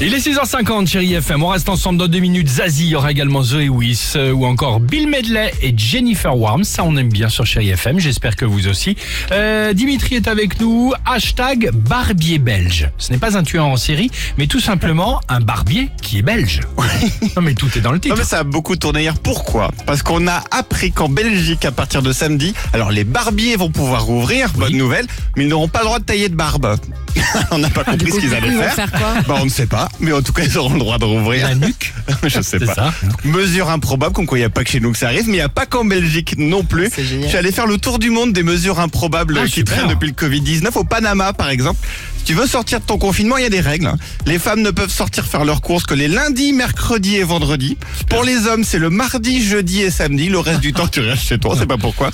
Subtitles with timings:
[0.00, 1.42] Il est 6h50, chérie FM.
[1.42, 2.46] On reste ensemble dans deux minutes.
[2.48, 6.62] Zazie, il y aura également Zoé Wiss euh, ou encore Bill Medley et Jennifer Warm.
[6.62, 7.98] Ça, on aime bien sur chérie FM.
[7.98, 8.96] J'espère que vous aussi.
[9.32, 10.92] Euh, Dimitri est avec nous.
[11.04, 12.88] Hashtag barbier belge.
[12.96, 16.60] Ce n'est pas un tueur en série, mais tout simplement un barbier qui est belge.
[17.36, 18.16] non, mais tout est dans le Non titre.
[18.16, 19.18] mais ça a beaucoup tourné hier.
[19.18, 19.72] Pourquoi?
[19.84, 24.04] Parce qu'on a appris qu'en Belgique, à partir de samedi, alors les barbiers vont pouvoir
[24.04, 26.76] rouvrir, bonne nouvelle, mais ils n'auront pas le droit de tailler de barbe.
[27.50, 28.74] on n'a pas compris ce qu'ils allaient faire.
[28.74, 29.14] faire quoi?
[29.26, 31.48] Bah on ne sait pas, mais en tout cas ils auront le droit de rouvrir.
[31.48, 31.92] La nuque.
[32.26, 32.74] Je sais pas.
[32.74, 32.94] ça.
[33.24, 35.32] Mesure improbable, comme quoi il n'y a pas que chez nous que ça arrive, mais
[35.34, 36.90] il n'y a pas qu'en Belgique non plus.
[36.94, 37.24] C'est génial.
[37.24, 40.08] Je suis allé faire le tour du monde des mesures improbables Ah, qui traînent depuis
[40.08, 40.76] le Covid-19.
[40.76, 41.80] Au Panama, par exemple,
[42.18, 43.86] si tu veux sortir de ton confinement, il y a des règles.
[43.86, 43.96] hein.
[44.26, 47.76] Les femmes ne peuvent sortir faire leurs courses que les lundis, mercredis et vendredis.
[48.10, 50.28] Pour les hommes, c'est le mardi, jeudi et samedi.
[50.28, 52.10] Le reste du temps, tu restes chez toi, on sait pas pourquoi.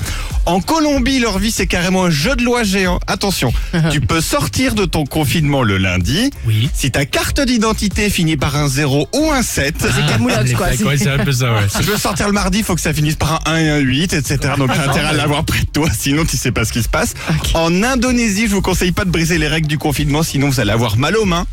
[0.47, 3.01] En Colombie, leur vie, c'est carrément un jeu de loi géant.
[3.07, 3.53] Attention,
[3.91, 6.31] tu peux sortir de ton confinement le lundi.
[6.47, 6.69] Oui.
[6.75, 10.67] Si ta carte d'identité finit par un 0 ou un 7, C'est camoulox, quoi.
[10.71, 11.61] Ah, Ouais, c'est un peu ça, ouais.
[11.69, 13.71] si tu veux sortir le mardi, il faut que ça finisse par un 1 et
[13.71, 14.39] un 8, etc.
[14.59, 16.89] Donc t'as intérêt à l'avoir près de toi, sinon tu sais pas ce qui se
[16.89, 17.15] passe.
[17.55, 20.73] En Indonésie, je vous conseille pas de briser les règles du confinement, sinon vous allez
[20.73, 21.47] avoir mal aux mains.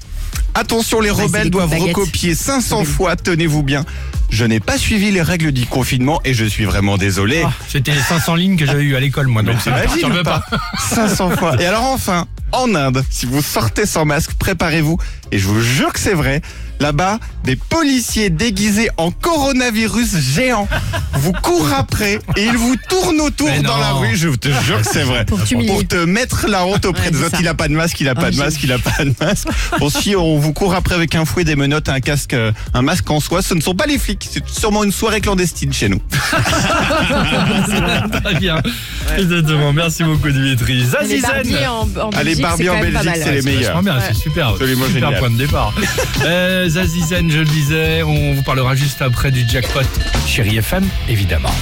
[0.53, 3.85] Attention, les rebelles doivent recopier 500 fois, tenez-vous bien.
[4.29, 7.43] Je n'ai pas suivi les règles du confinement et je suis vraiment désolé.
[7.45, 9.43] Ah, C'était les 500 lignes que j'avais eues à l'école, moi.
[9.43, 9.55] Donc,
[10.07, 10.43] veux ou pas.
[10.89, 11.61] 500 fois.
[11.61, 14.97] Et alors enfin, en Inde, si vous sortez sans masque, préparez-vous.
[15.31, 16.41] Et je vous jure que c'est vrai.
[16.79, 20.67] Là-bas, des policiers déguisés en coronavirus géant
[21.13, 24.15] vous courent après et ils vous tournent autour dans la rue.
[24.15, 25.25] Je te jure que c'est vrai.
[25.25, 25.39] Pour
[25.87, 27.29] te mettre la honte auprès Ouais, des autres.
[27.31, 27.37] ça.
[27.39, 29.05] Il a pas de masque, il a pas Ah, de j'ai masque, il a pas
[29.05, 29.47] de masque.
[29.79, 32.81] Bon, si on vous court après avec un fouet, des menottes, un casque, euh, un
[32.81, 34.27] masque en soie, ce ne sont pas les flics.
[34.31, 36.01] C'est sûrement une soirée clandestine chez nous.
[38.23, 38.57] Très bien.
[39.17, 39.71] Exactement.
[39.73, 40.83] Merci beaucoup, Dimitri.
[41.07, 41.55] Les Zazie
[42.41, 42.49] Zen.
[42.49, 43.81] barbiers en, Belgique, c'est les meilleurs.
[43.81, 44.49] bien, c'est super.
[44.49, 45.19] Absolument super génial.
[45.19, 45.73] point de départ.
[46.25, 49.81] euh, Zazie Zen, je le disais, on vous parlera juste après du jackpot.
[50.25, 51.53] Chérie FM, évidemment.